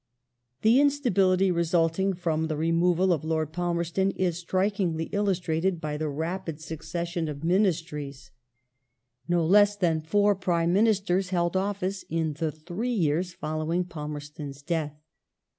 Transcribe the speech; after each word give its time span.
The 0.63 0.79
instability 0.81 1.51
resulting 1.51 2.15
from 2.15 2.47
the 2.47 2.57
removal 2.57 3.13
of 3.13 3.23
Lord 3.23 3.53
Palmerston 3.53 4.09
is 4.15 4.35
strikingly 4.39 5.09
illustrated 5.11 5.79
by 5.79 5.95
the 5.95 6.09
rapid 6.09 6.59
succession 6.59 7.27
of 7.27 7.43
Ministries. 7.43 8.31
No 9.27 9.45
1867] 9.45 9.45
EARL 9.45 9.45
RUSSELUS 9.45 9.45
SECOND 9.45 9.45
MINISTRY 9.45 9.45
339 9.45 9.51
less 9.51 9.75
than 9.75 10.01
four 10.09 10.35
Prime 10.35 10.73
Ministers 10.73 11.29
held 11.29 11.55
office 11.55 12.05
in 12.09 12.33
the 12.33 12.51
three 12.51 12.89
years 12.91 13.33
follow 13.33 13.65
Earl 13.65 13.71
ing 13.73 13.83
Palmerston's 13.83 14.61
death. 14.63 14.95